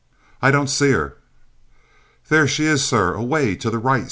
"I 0.41 0.49
don't 0.49 0.65
see 0.67 0.93
her!" 0.93 1.17
"There 2.29 2.47
she 2.47 2.65
is, 2.65 2.83
sir, 2.83 3.13
away 3.13 3.55
to 3.57 3.69
the 3.69 3.77
right!" 3.77 3.99